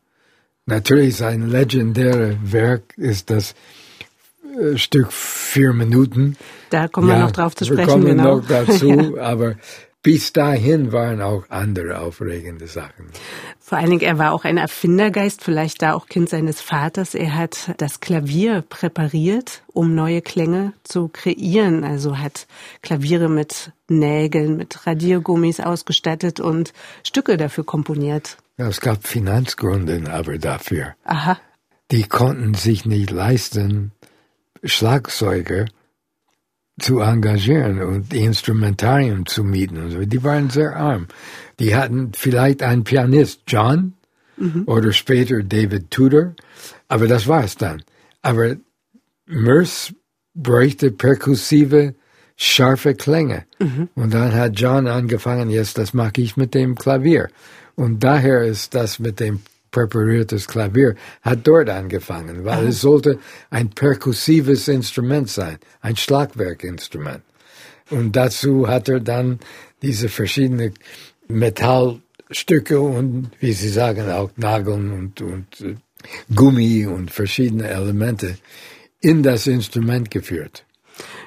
Natürlich 0.65 1.17
sein 1.17 1.49
legendäres 1.49 2.37
Werk 2.41 2.97
ist 2.97 3.29
das 3.29 3.53
äh, 4.59 4.77
Stück 4.77 5.11
vier 5.11 5.73
Minuten. 5.73 6.37
Da 6.69 6.87
kommen 6.87 7.09
ja, 7.09 7.15
wir 7.15 7.19
noch 7.19 7.31
drauf 7.31 7.55
zu 7.55 7.65
sprechen. 7.65 7.87
Wir 7.87 7.87
kommen 7.87 8.05
genau. 8.05 8.37
noch 8.37 8.47
dazu, 8.47 9.13
ja. 9.15 9.21
aber 9.21 9.55
bis 10.03 10.31
dahin 10.31 10.91
waren 10.91 11.21
auch 11.21 11.49
andere 11.49 11.99
aufregende 11.99 12.67
Sachen. 12.67 13.07
Vor 13.59 13.77
allen 13.77 13.89
Dingen, 13.89 14.01
er 14.01 14.17
war 14.17 14.31
auch 14.31 14.45
ein 14.45 14.57
Erfindergeist, 14.57 15.43
vielleicht 15.43 15.81
da 15.81 15.93
auch 15.93 16.07
Kind 16.07 16.29
seines 16.29 16.61
Vaters. 16.61 17.13
Er 17.13 17.35
hat 17.35 17.73
das 17.77 17.99
Klavier 17.99 18.61
präpariert, 18.61 19.63
um 19.67 19.95
neue 19.95 20.21
Klänge 20.21 20.73
zu 20.83 21.09
kreieren. 21.09 21.83
Also 21.83 22.17
hat 22.17 22.47
Klaviere 22.81 23.27
mit 23.27 23.73
Nägeln, 23.89 24.55
mit 24.55 24.87
Radiergummis 24.87 25.59
ausgestattet 25.59 26.39
und 26.39 26.73
Stücke 27.03 27.35
dafür 27.35 27.65
komponiert. 27.65 28.37
Ja, 28.57 28.67
es 28.67 28.79
gab 28.79 29.05
Finanzgründe 29.05 30.09
aber 30.09 30.37
dafür. 30.37 30.95
Aha. 31.03 31.37
Die 31.91 32.03
konnten 32.03 32.53
sich 32.53 32.85
nicht 32.85 33.11
leisten, 33.11 33.91
Schlagzeuger 34.63 35.65
zu 36.79 36.99
engagieren 36.99 37.81
und 37.81 38.13
die 38.13 38.23
Instrumentarium 38.23 39.25
zu 39.25 39.43
mieten 39.43 39.77
und 39.77 39.91
so. 39.91 39.99
Die 39.99 40.23
waren 40.23 40.49
sehr 40.49 40.75
arm. 40.75 41.07
Die 41.59 41.75
hatten 41.75 42.11
vielleicht 42.13 42.61
einen 42.61 42.83
Pianist, 42.83 43.41
John, 43.47 43.93
mhm. 44.37 44.63
oder 44.67 44.91
später 44.91 45.41
David 45.41 45.89
Tudor, 45.89 46.35
aber 46.87 47.07
das 47.07 47.27
war 47.27 47.43
es 47.43 47.55
dann. 47.55 47.83
Aber 48.21 48.55
Merce 49.25 49.93
bräuchte 50.35 50.91
perkussive, 50.91 51.95
scharfe 52.35 52.93
Klänge. 52.93 53.45
Mhm. 53.59 53.89
Und 53.95 54.13
dann 54.13 54.33
hat 54.33 54.59
John 54.59 54.87
angefangen, 54.87 55.49
jetzt 55.49 55.77
das 55.77 55.93
mache 55.93 56.21
ich 56.21 56.37
mit 56.37 56.53
dem 56.53 56.75
Klavier. 56.75 57.29
Und 57.75 58.03
daher 58.03 58.43
ist 58.43 58.75
das 58.75 58.99
mit 58.99 59.19
dem 59.19 59.41
präpariertes 59.71 60.47
Klavier, 60.47 60.95
hat 61.21 61.45
dort 61.45 61.69
angefangen, 61.69 62.45
weil 62.45 62.59
Aha. 62.59 62.67
es 62.69 62.81
sollte 62.81 63.19
ein 63.49 63.69
perkussives 63.69 64.67
Instrument 64.67 65.29
sein, 65.29 65.57
ein 65.81 65.95
Schlagwerkinstrument. 65.95 67.23
Und 67.89 68.15
dazu 68.15 68.67
hat 68.67 68.89
er 68.89 68.99
dann 68.99 69.39
diese 69.81 70.09
verschiedenen 70.09 70.73
Metallstücke 71.27 72.79
und, 72.79 73.31
wie 73.39 73.53
Sie 73.53 73.69
sagen, 73.69 74.09
auch 74.09 74.31
Nageln 74.35 74.91
und, 74.91 75.21
und 75.21 75.61
äh, 75.61 75.75
Gummi 76.33 76.85
und 76.85 77.11
verschiedene 77.11 77.67
Elemente 77.67 78.37
in 79.01 79.23
das 79.23 79.47
Instrument 79.47 80.11
geführt. 80.11 80.65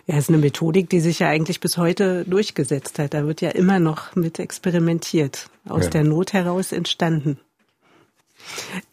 Ja, 0.06 0.18
ist 0.18 0.28
eine 0.28 0.38
Methodik, 0.38 0.90
die 0.90 1.00
sich 1.00 1.20
ja 1.20 1.28
eigentlich 1.28 1.60
bis 1.60 1.78
heute 1.78 2.24
durchgesetzt 2.24 2.98
hat. 2.98 3.14
Da 3.14 3.26
wird 3.26 3.40
ja 3.40 3.50
immer 3.50 3.78
noch 3.78 4.16
mit 4.16 4.38
experimentiert, 4.38 5.48
aus 5.68 5.84
ja. 5.84 5.90
der 5.90 6.04
Not 6.04 6.32
heraus 6.32 6.72
entstanden. 6.72 7.38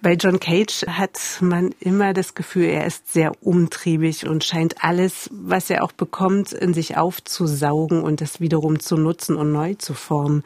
Bei 0.01 0.13
John 0.13 0.39
Cage 0.39 0.85
hat 0.87 1.19
man 1.41 1.73
immer 1.79 2.13
das 2.13 2.35
Gefühl, 2.35 2.65
er 2.65 2.85
ist 2.85 3.11
sehr 3.11 3.31
umtriebig 3.41 4.27
und 4.27 4.43
scheint 4.43 4.83
alles, 4.83 5.29
was 5.31 5.69
er 5.69 5.83
auch 5.83 5.91
bekommt, 5.91 6.53
in 6.53 6.73
sich 6.73 6.97
aufzusaugen 6.97 8.01
und 8.01 8.21
das 8.21 8.39
wiederum 8.39 8.79
zu 8.79 8.97
nutzen 8.97 9.35
und 9.35 9.51
neu 9.51 9.73
zu 9.75 9.93
formen. 9.93 10.43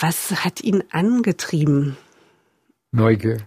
Was 0.00 0.44
hat 0.44 0.60
ihn 0.60 0.84
angetrieben? 0.90 1.96
Neugier 2.92 3.38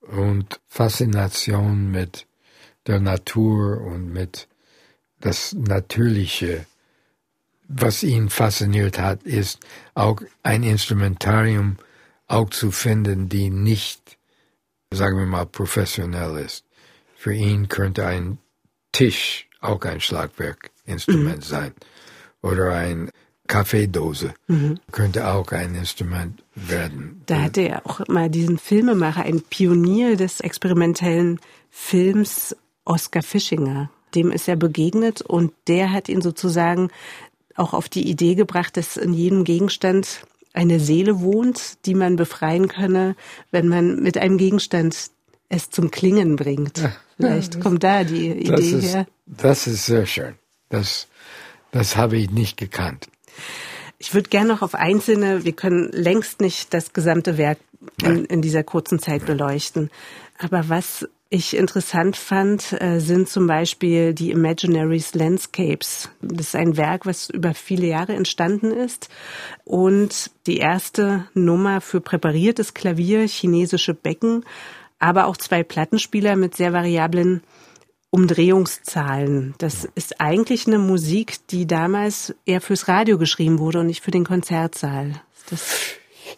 und 0.00 0.60
Faszination 0.66 1.90
mit 1.90 2.26
der 2.86 3.00
Natur 3.00 3.80
und 3.80 4.12
mit 4.12 4.48
das 5.20 5.52
Natürliche. 5.54 6.66
Was 7.68 8.02
ihn 8.02 8.30
fasziniert 8.30 8.98
hat, 8.98 9.24
ist 9.24 9.58
auch 9.94 10.20
ein 10.42 10.62
Instrumentarium 10.62 11.78
auch 12.26 12.50
zu 12.50 12.70
finden, 12.70 13.28
die 13.28 13.50
nicht, 13.50 14.18
sagen 14.90 15.18
wir 15.18 15.26
mal, 15.26 15.46
professionell 15.46 16.38
ist. 16.38 16.64
Für 17.16 17.34
ihn 17.34 17.68
könnte 17.68 18.06
ein 18.06 18.38
Tisch 18.92 19.48
auch 19.60 19.82
ein 19.82 20.00
Schlagwerkinstrument 20.00 21.38
mhm. 21.38 21.42
sein. 21.42 21.72
Oder 22.42 22.74
ein 22.74 23.10
Kaffeedose 23.46 24.34
mhm. 24.48 24.78
könnte 24.92 25.28
auch 25.28 25.50
ein 25.52 25.74
Instrument 25.74 26.42
werden. 26.54 27.22
Da 27.26 27.42
hatte 27.42 27.62
er 27.62 27.86
auch 27.86 28.06
mal 28.08 28.30
diesen 28.30 28.58
Filmemacher, 28.58 29.22
ein 29.22 29.42
Pionier 29.42 30.16
des 30.16 30.40
experimentellen 30.40 31.40
Films, 31.70 32.56
Oscar 32.84 33.22
Fischinger. 33.22 33.90
Dem 34.14 34.30
ist 34.30 34.48
er 34.48 34.56
begegnet 34.56 35.22
und 35.22 35.52
der 35.68 35.92
hat 35.92 36.08
ihn 36.08 36.22
sozusagen 36.22 36.90
auch 37.54 37.72
auf 37.72 37.88
die 37.88 38.08
Idee 38.08 38.34
gebracht, 38.34 38.76
dass 38.76 38.96
in 38.96 39.12
jedem 39.12 39.44
Gegenstand 39.44 40.26
eine 40.56 40.80
Seele 40.80 41.20
wohnt, 41.20 41.84
die 41.84 41.94
man 41.94 42.16
befreien 42.16 42.68
könne, 42.68 43.14
wenn 43.50 43.68
man 43.68 44.02
mit 44.02 44.16
einem 44.16 44.38
Gegenstand 44.38 45.10
es 45.48 45.70
zum 45.70 45.90
Klingen 45.90 46.36
bringt. 46.36 46.80
Vielleicht 47.16 47.60
kommt 47.60 47.84
da 47.84 48.04
die 48.04 48.30
Idee 48.30 48.50
das 48.50 48.64
ist, 48.64 48.94
her. 48.94 49.06
Das 49.26 49.66
ist 49.66 49.86
sehr 49.86 50.06
schön. 50.06 50.34
Das, 50.68 51.08
das 51.72 51.96
habe 51.96 52.16
ich 52.16 52.30
nicht 52.30 52.56
gekannt. 52.56 53.08
Ich 53.98 54.12
würde 54.14 54.28
gerne 54.28 54.48
noch 54.48 54.62
auf 54.62 54.74
einzelne, 54.74 55.44
wir 55.44 55.52
können 55.52 55.90
längst 55.92 56.40
nicht 56.40 56.74
das 56.74 56.92
gesamte 56.92 57.38
Werk 57.38 57.58
in, 58.02 58.24
in 58.24 58.42
dieser 58.42 58.64
kurzen 58.64 58.98
Zeit 58.98 59.24
beleuchten. 59.26 59.90
Aber 60.38 60.68
was 60.68 61.08
ich 61.28 61.56
interessant 61.56 62.16
fand, 62.16 62.80
äh, 62.80 63.00
sind 63.00 63.28
zum 63.28 63.46
Beispiel 63.46 64.14
die 64.14 64.30
Imaginaries 64.30 65.14
Landscapes. 65.14 66.10
Das 66.20 66.48
ist 66.48 66.56
ein 66.56 66.76
Werk, 66.76 67.04
was 67.04 67.30
über 67.30 67.52
viele 67.52 67.86
Jahre 67.86 68.14
entstanden 68.14 68.70
ist. 68.70 69.08
Und 69.64 70.30
die 70.46 70.58
erste 70.58 71.26
Nummer 71.34 71.80
für 71.80 72.00
präpariertes 72.00 72.74
Klavier, 72.74 73.26
chinesische 73.26 73.92
Becken, 73.92 74.44
aber 74.98 75.26
auch 75.26 75.36
zwei 75.36 75.64
Plattenspieler 75.64 76.36
mit 76.36 76.54
sehr 76.54 76.72
variablen 76.72 77.42
Umdrehungszahlen. 78.10 79.54
Das 79.58 79.86
ist 79.96 80.20
eigentlich 80.20 80.66
eine 80.66 80.78
Musik, 80.78 81.46
die 81.48 81.66
damals 81.66 82.34
eher 82.46 82.60
fürs 82.60 82.88
Radio 82.88 83.18
geschrieben 83.18 83.58
wurde 83.58 83.80
und 83.80 83.88
nicht 83.88 84.02
für 84.02 84.12
den 84.12 84.24
Konzertsaal. 84.24 85.20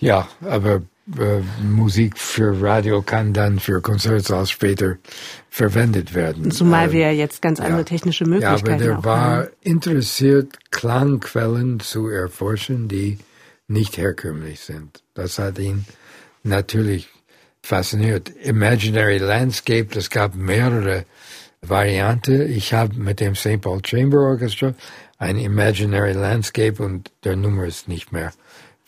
ja, 0.01 0.29
aber 0.41 0.83
äh, 1.17 1.41
Musik 1.63 2.19
für 2.19 2.61
Radio 2.61 3.03
kann 3.03 3.33
dann 3.33 3.59
für 3.59 3.81
Konzertsaal 3.81 4.47
später 4.47 4.97
verwendet 5.49 6.15
werden. 6.15 6.51
Zumal 6.51 6.93
wir 6.93 7.15
jetzt 7.15 7.41
ganz 7.41 7.61
andere 7.61 7.81
ja. 7.81 7.85
technische 7.85 8.25
Möglichkeiten 8.25 8.73
haben. 8.73 8.81
Ja, 8.81 8.93
aber 8.93 9.03
der 9.03 9.05
war 9.05 9.37
haben. 9.39 9.49
interessiert, 9.63 10.59
Klangquellen 10.71 11.81
zu 11.81 12.09
erforschen, 12.09 12.89
die 12.89 13.19
nicht 13.69 13.97
herkömmlich 13.97 14.61
sind. 14.61 15.03
Das 15.15 15.39
hat 15.39 15.59
ihn 15.59 15.85
natürlich 16.43 17.09
fasziniert. 17.63 18.31
Imaginary 18.43 19.19
Landscape, 19.19 19.99
es 19.99 20.11
gab 20.11 20.35
mehrere 20.35 21.05
Varianten. 21.61 22.51
Ich 22.51 22.73
habe 22.73 22.95
mit 22.95 23.21
dem 23.21 23.35
St. 23.35 23.61
Paul 23.61 23.81
Chamber 23.85 24.19
Orchestra 24.19 24.75
ein 25.19 25.37
Imaginary 25.37 26.13
Landscape 26.13 26.83
und 26.83 27.11
der 27.25 27.37
Nummer 27.37 27.65
ist 27.65 27.89
nicht 27.89 28.13
mehr 28.13 28.33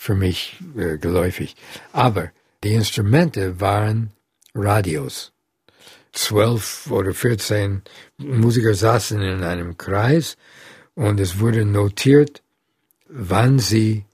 für 0.00 0.14
mich 0.14 0.56
äh, 0.78 0.96
geläufig. 0.96 1.56
Aber 1.92 2.30
die 2.64 2.72
Instrumente 2.72 3.60
waren 3.60 4.12
Radios. 4.54 5.32
Zwölf 6.12 6.90
oder 6.90 7.12
vierzehn 7.12 7.82
Musiker 8.16 8.72
saßen 8.72 9.20
in 9.20 9.42
einem 9.42 9.76
Kreis 9.76 10.38
und 10.94 11.20
es 11.20 11.38
wurde 11.38 11.66
notiert, 11.66 12.42
wann 13.10 13.58
sie 13.58 14.06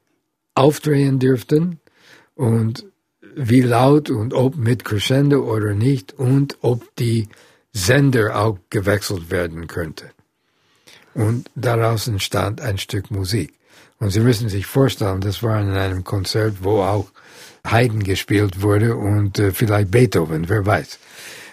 aufdrehen 0.56 1.20
dürften 1.20 1.78
und 2.34 2.84
wie 3.36 3.62
laut 3.62 4.10
und 4.10 4.34
ob 4.34 4.56
mit 4.56 4.84
Crescendo 4.84 5.38
oder 5.44 5.72
nicht 5.74 6.12
und 6.14 6.58
ob 6.62 6.96
die 6.96 7.28
Sender 7.72 8.36
auch 8.40 8.58
gewechselt 8.70 9.30
werden 9.30 9.68
könnte. 9.68 10.10
Und 11.14 11.48
daraus 11.54 12.08
entstand 12.08 12.60
ein 12.60 12.76
Stück 12.76 13.12
Musik. 13.12 13.55
Und 13.98 14.10
Sie 14.10 14.20
müssen 14.20 14.48
sich 14.48 14.66
vorstellen, 14.66 15.20
das 15.20 15.42
war 15.42 15.60
in 15.60 15.70
einem 15.70 16.04
Konzert, 16.04 16.56
wo 16.60 16.82
auch 16.82 17.10
Haydn 17.66 18.02
gespielt 18.02 18.62
wurde 18.62 18.96
und 18.96 19.38
äh, 19.38 19.52
vielleicht 19.52 19.90
Beethoven, 19.90 20.48
wer 20.48 20.64
weiß. 20.66 20.98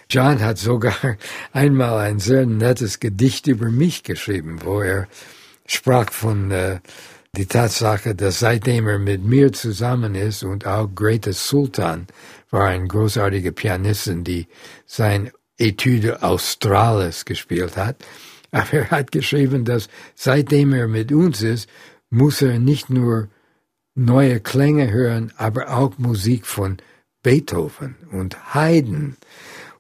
John 0.10 0.42
hat 0.42 0.58
sogar 0.58 0.96
einmal 1.54 2.00
ein 2.00 2.20
sehr 2.20 2.46
nettes 2.46 3.00
Gedicht 3.00 3.48
über 3.48 3.70
mich 3.70 4.04
geschrieben, 4.04 4.60
wo 4.64 4.82
er 4.82 5.08
sprach 5.66 6.12
von 6.12 6.52
äh, 6.52 6.80
die 7.36 7.48
Tatsache, 7.48 8.14
dass 8.14 8.40
seitdem 8.40 8.88
er 8.88 9.00
mit 9.00 9.24
mir 9.24 9.52
zusammen 9.54 10.14
ist 10.14 10.44
und 10.44 10.68
auch 10.68 10.88
Greatest 10.94 11.48
Sultan 11.48 12.08
war 12.52 12.68
ein 12.68 12.88
großartiger 12.88 13.52
Pianistin, 13.52 14.24
die 14.24 14.48
sein 14.86 15.32
Etüde 15.58 16.22
Australis 16.22 17.26
gespielt 17.26 17.76
hat. 17.76 17.96
Aber 18.52 18.74
er 18.74 18.92
hat 18.92 19.12
geschrieben, 19.12 19.66
dass 19.66 19.90
seitdem 20.14 20.74
er 20.74 20.88
mit 20.88 21.12
uns 21.12 21.42
ist, 21.42 21.68
muss 22.14 22.42
er 22.42 22.60
nicht 22.60 22.90
nur 22.90 23.28
neue 23.96 24.40
Klänge 24.40 24.92
hören, 24.92 25.34
aber 25.36 25.76
auch 25.76 25.98
Musik 25.98 26.46
von 26.46 26.78
Beethoven 27.24 27.96
und 28.12 28.54
Haydn. 28.54 29.18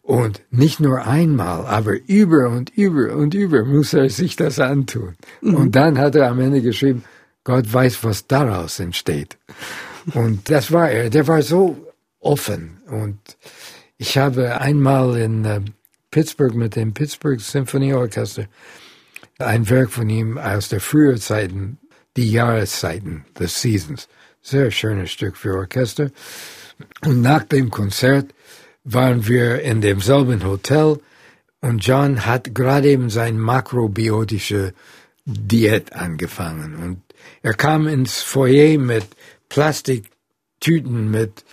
Und 0.01 0.41
nicht 0.49 0.81
nur 0.81 1.05
einmal, 1.05 1.65
aber 1.65 1.93
über 2.07 2.49
und 2.49 2.71
über 2.75 3.15
und 3.15 3.33
über 3.33 3.63
muss 3.63 3.93
er 3.93 4.09
sich 4.09 4.35
das 4.35 4.59
antun. 4.59 5.15
Mhm. 5.41 5.55
Und 5.55 5.75
dann 5.75 5.97
hat 5.97 6.15
er 6.15 6.29
am 6.29 6.41
Ende 6.41 6.61
geschrieben, 6.61 7.05
Gott 7.45 7.71
weiß, 7.71 8.03
was 8.03 8.27
daraus 8.27 8.79
entsteht. 8.79 9.37
Und 10.13 10.49
das 10.49 10.71
war 10.71 10.89
er. 10.89 11.09
Der 11.09 11.27
war 11.27 11.41
so 11.41 11.93
offen. 12.19 12.81
Und 12.87 13.19
ich 13.97 14.17
habe 14.17 14.59
einmal 14.59 15.17
in 15.17 15.45
äh, 15.45 15.61
Pittsburgh 16.11 16.55
mit 16.55 16.75
dem 16.75 16.93
Pittsburgh 16.93 17.39
Symphony 17.39 17.93
Orchester 17.93 18.47
ein 19.39 19.69
Werk 19.69 19.91
von 19.91 20.09
ihm 20.09 20.37
aus 20.37 20.69
der 20.69 20.79
frühen 20.79 21.17
Zeiten 21.17 21.79
die 22.17 22.31
Jahreszeiten, 22.31 23.25
the 23.37 23.47
Seasons. 23.47 24.07
Sehr 24.41 24.71
schönes 24.71 25.11
Stück 25.11 25.37
für 25.37 25.55
Orchester. 25.55 26.11
Und 27.05 27.21
nach 27.21 27.43
dem 27.43 27.69
Konzert 27.69 28.33
waren 28.83 29.27
wir 29.27 29.61
in 29.61 29.81
demselben 29.81 30.43
Hotel 30.43 30.99
und 31.61 31.85
John 31.85 32.25
hat 32.25 32.53
gerade 32.53 32.89
eben 32.89 33.09
sein 33.09 33.39
makrobiotische 33.39 34.73
Diät 35.25 35.93
angefangen 35.93 36.75
und 36.75 37.01
er 37.41 37.53
kam 37.53 37.87
ins 37.87 38.21
Foyer 38.21 38.77
mit 38.77 39.05
Plastiktüten 39.47 41.09
mit 41.09 41.45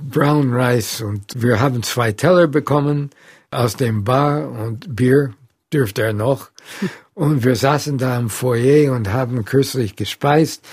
Brown 0.00 0.54
Rice 0.54 1.00
und 1.00 1.42
wir 1.42 1.58
haben 1.58 1.82
zwei 1.82 2.12
Teller 2.12 2.46
bekommen 2.46 3.10
aus 3.50 3.74
dem 3.74 4.04
Bar 4.04 4.48
und 4.48 4.94
Bier 4.94 5.34
dürfte 5.72 6.02
er 6.02 6.12
noch 6.12 6.50
und 7.14 7.44
wir 7.44 7.56
saßen 7.56 7.98
da 7.98 8.18
im 8.18 8.30
Foyer 8.30 8.92
und 8.92 9.12
haben 9.12 9.44
kürzlich 9.44 9.96
gespeist. 9.96 10.64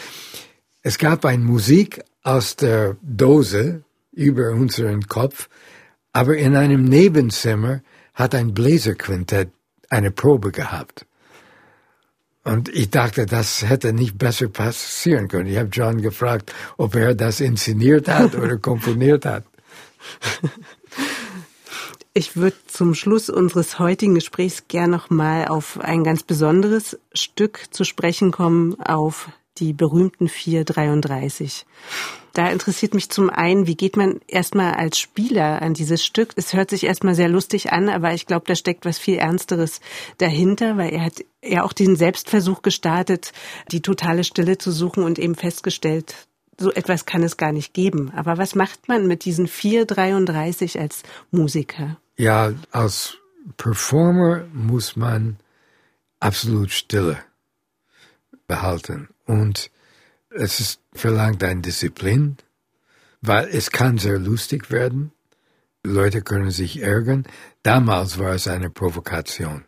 Es 0.81 0.97
gab 0.97 1.25
ein 1.25 1.43
Musik 1.43 2.03
aus 2.23 2.55
der 2.55 2.97
Dose 3.01 3.83
über 4.11 4.51
unseren 4.51 5.07
Kopf, 5.07 5.49
aber 6.13 6.37
in 6.37 6.55
einem 6.55 6.85
Nebenzimmer 6.85 7.81
hat 8.13 8.33
ein 8.33 8.53
Bläserquintett 8.53 9.49
eine 9.89 10.11
Probe 10.11 10.51
gehabt. 10.51 11.05
Und 12.43 12.69
ich 12.69 12.91
dachte, 12.91 13.25
das 13.25 13.67
hätte 13.67 13.91
nicht 13.91 14.19
besser 14.19 14.47
passieren 14.49 15.27
können. 15.27 15.47
Ich 15.49 15.57
habe 15.57 15.69
John 15.71 16.01
gefragt, 16.01 16.53
ob 16.77 16.95
er 16.95 17.15
das 17.15 17.41
inszeniert 17.41 18.07
hat 18.07 18.35
oder 18.35 18.57
komponiert 18.69 19.25
hat. 19.25 19.45
Ich 22.17 22.37
würde 22.37 22.55
zum 22.67 22.95
Schluss 22.95 23.29
unseres 23.29 23.77
heutigen 23.77 24.15
Gesprächs 24.15 24.69
gern 24.69 24.89
noch 24.89 25.09
mal 25.09 25.49
auf 25.49 25.77
ein 25.81 26.05
ganz 26.05 26.23
besonderes 26.23 26.97
Stück 27.13 27.65
zu 27.71 27.83
sprechen 27.83 28.31
kommen, 28.31 28.79
auf 28.79 29.27
die 29.57 29.73
berühmten 29.73 30.29
433. 30.29 31.65
Da 32.31 32.49
interessiert 32.49 32.93
mich 32.93 33.09
zum 33.09 33.29
einen, 33.29 33.67
wie 33.67 33.75
geht 33.75 33.97
man 33.97 34.21
erstmal 34.27 34.75
als 34.75 34.97
Spieler 34.97 35.61
an 35.61 35.73
dieses 35.73 36.05
Stück? 36.05 36.31
Es 36.37 36.53
hört 36.53 36.69
sich 36.69 36.85
erstmal 36.85 37.15
sehr 37.15 37.27
lustig 37.27 37.73
an, 37.73 37.89
aber 37.89 38.13
ich 38.13 38.25
glaube, 38.25 38.45
da 38.47 38.55
steckt 38.55 38.85
was 38.85 38.97
viel 38.97 39.17
Ernsteres 39.17 39.81
dahinter, 40.17 40.77
weil 40.77 40.93
er 40.93 41.03
hat 41.03 41.25
ja 41.43 41.63
auch 41.65 41.73
den 41.73 41.97
Selbstversuch 41.97 42.61
gestartet, 42.61 43.33
die 43.73 43.81
totale 43.81 44.23
Stille 44.23 44.57
zu 44.57 44.71
suchen 44.71 45.03
und 45.03 45.19
eben 45.19 45.35
festgestellt, 45.35 46.15
so 46.57 46.71
etwas 46.71 47.05
kann 47.05 47.23
es 47.23 47.35
gar 47.35 47.51
nicht 47.51 47.73
geben. 47.73 48.13
Aber 48.15 48.37
was 48.37 48.55
macht 48.55 48.87
man 48.87 49.05
mit 49.05 49.25
diesen 49.25 49.47
433 49.49 50.79
als 50.79 51.03
Musiker? 51.29 51.97
Ja, 52.17 52.53
als 52.71 53.17
Performer 53.57 54.45
muss 54.53 54.95
man 54.95 55.37
absolut 56.19 56.71
Stille 56.71 57.17
behalten. 58.47 59.09
Und 59.25 59.69
es 60.29 60.59
ist, 60.59 60.81
verlangt 60.93 61.43
ein 61.43 61.61
Disziplin, 61.61 62.37
weil 63.21 63.47
es 63.49 63.71
kann 63.71 63.97
sehr 63.97 64.19
lustig 64.19 64.71
werden. 64.71 65.11
Leute 65.83 66.21
können 66.21 66.51
sich 66.51 66.81
ärgern. 66.81 67.25
Damals 67.63 68.17
war 68.17 68.33
es 68.33 68.47
eine 68.47 68.69
Provokation. 68.69 69.65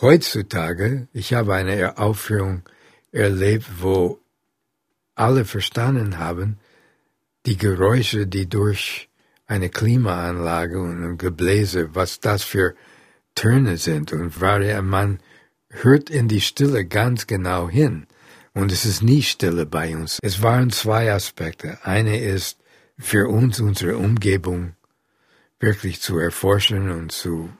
Heutzutage, 0.00 1.08
ich 1.12 1.32
habe 1.32 1.54
eine 1.54 1.96
Aufführung 1.98 2.62
erlebt, 3.12 3.66
wo 3.78 4.20
alle 5.14 5.44
verstanden 5.44 6.18
haben, 6.18 6.58
die 7.46 7.56
Geräusche, 7.56 8.26
die 8.26 8.48
durch 8.48 9.08
eine 9.52 9.68
Klimaanlage 9.68 10.80
und 10.80 11.04
ein 11.04 11.18
Gebläse, 11.18 11.94
was 11.94 12.20
das 12.20 12.42
für 12.42 12.74
Töne 13.34 13.76
sind. 13.76 14.12
Und 14.12 14.40
man 14.40 15.18
hört 15.68 16.08
in 16.08 16.26
die 16.26 16.40
Stille 16.40 16.86
ganz 16.86 17.26
genau 17.26 17.68
hin. 17.68 18.06
Und 18.54 18.72
es 18.72 18.86
ist 18.86 19.02
nie 19.02 19.22
Stille 19.22 19.66
bei 19.66 19.94
uns. 19.94 20.18
Es 20.22 20.42
waren 20.42 20.70
zwei 20.70 21.12
Aspekte. 21.12 21.78
Eine 21.82 22.18
ist 22.18 22.58
für 22.98 23.28
uns 23.28 23.60
unsere 23.60 23.98
Umgebung 23.98 24.74
wirklich 25.60 26.00
zu 26.00 26.18
erforschen 26.18 26.90
und 26.90 27.12
zu 27.12 27.50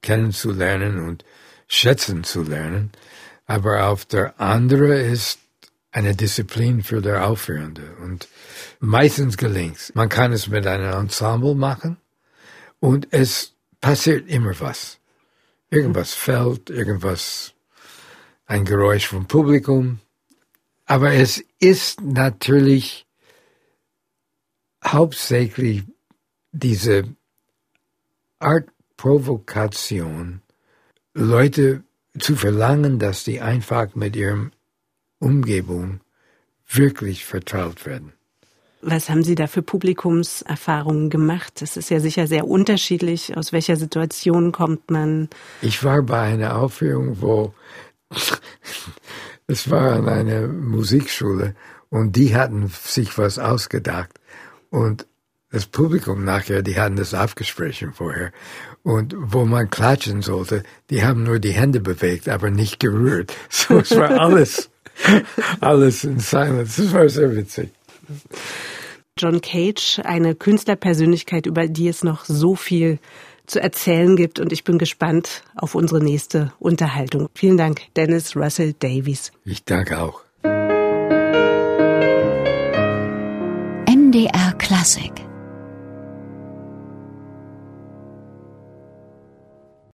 kennenzulernen 0.00 1.06
und 1.06 1.24
schätzen 1.68 2.24
zu 2.24 2.42
lernen. 2.42 2.92
Aber 3.46 3.88
auf 3.88 4.06
der 4.06 4.40
andere 4.40 5.00
ist 5.00 5.38
eine 5.92 6.16
Disziplin 6.16 6.82
für 6.82 7.00
der 7.02 7.26
Aufführende. 7.26 7.94
Und 8.02 8.26
meistens 8.80 9.36
gelingt 9.36 9.92
Man 9.94 10.08
kann 10.08 10.32
es 10.32 10.48
mit 10.48 10.66
einem 10.66 10.92
Ensemble 10.92 11.54
machen 11.54 11.98
und 12.80 13.08
es 13.10 13.54
passiert 13.80 14.28
immer 14.28 14.58
was. 14.58 14.98
Irgendwas 15.70 16.14
fällt, 16.14 16.70
irgendwas, 16.70 17.54
ein 18.46 18.64
Geräusch 18.64 19.06
vom 19.06 19.26
Publikum. 19.26 20.00
Aber 20.86 21.12
es 21.12 21.44
ist 21.58 22.00
natürlich 22.00 23.06
hauptsächlich 24.84 25.84
diese 26.50 27.04
Art 28.38 28.68
Provokation, 28.96 30.42
Leute 31.14 31.84
zu 32.18 32.36
verlangen, 32.36 32.98
dass 32.98 33.24
die 33.24 33.40
einfach 33.40 33.94
mit 33.94 34.16
ihrem 34.16 34.52
Umgebung 35.22 36.00
wirklich 36.68 37.24
vertraut 37.24 37.86
werden. 37.86 38.12
Was 38.84 39.08
haben 39.08 39.22
Sie 39.22 39.36
da 39.36 39.46
für 39.46 39.62
Publikumserfahrungen 39.62 41.08
gemacht? 41.08 41.62
Das 41.62 41.76
ist 41.76 41.88
ja 41.88 42.00
sicher 42.00 42.26
sehr 42.26 42.48
unterschiedlich. 42.48 43.36
Aus 43.36 43.52
welcher 43.52 43.76
Situation 43.76 44.50
kommt 44.50 44.90
man? 44.90 45.28
Ich 45.60 45.84
war 45.84 46.02
bei 46.02 46.20
einer 46.20 46.56
Aufführung, 46.56 47.20
wo 47.20 47.54
es 49.46 49.70
war 49.70 49.92
an 49.92 50.08
einer 50.08 50.48
Musikschule 50.48 51.54
und 51.90 52.16
die 52.16 52.34
hatten 52.34 52.68
sich 52.68 53.16
was 53.18 53.38
ausgedacht 53.38 54.10
und 54.70 55.06
das 55.52 55.66
Publikum 55.66 56.24
nachher, 56.24 56.62
die 56.62 56.80
hatten 56.80 56.96
das 56.96 57.14
abgesprochen 57.14 57.92
vorher 57.92 58.32
und 58.82 59.14
wo 59.16 59.44
man 59.44 59.70
klatschen 59.70 60.22
sollte, 60.22 60.64
die 60.90 61.04
haben 61.04 61.22
nur 61.22 61.38
die 61.38 61.52
Hände 61.52 61.78
bewegt, 61.78 62.28
aber 62.28 62.50
nicht 62.50 62.80
gerührt. 62.80 63.32
So 63.48 63.78
es 63.78 63.94
war 63.94 64.10
alles, 64.20 64.71
alles 65.60 66.04
in 66.04 66.18
Silence. 66.18 66.82
Es 66.82 66.92
war 66.92 67.08
sehr 67.08 67.34
witzig. 67.34 67.70
John 69.18 69.40
Cage, 69.40 70.00
eine 70.04 70.34
Künstlerpersönlichkeit, 70.34 71.46
über 71.46 71.68
die 71.68 71.88
es 71.88 72.02
noch 72.02 72.24
so 72.24 72.56
viel 72.56 72.98
zu 73.46 73.60
erzählen 73.60 74.16
gibt. 74.16 74.40
Und 74.40 74.52
ich 74.52 74.64
bin 74.64 74.78
gespannt 74.78 75.42
auf 75.54 75.74
unsere 75.74 76.02
nächste 76.02 76.52
Unterhaltung. 76.58 77.28
Vielen 77.34 77.56
Dank, 77.56 77.82
Dennis 77.96 78.36
Russell 78.36 78.74
Davies. 78.78 79.32
Ich 79.44 79.64
danke 79.64 80.00
auch. 80.00 80.22
MDR 83.86 84.52
Klassik 84.58 85.12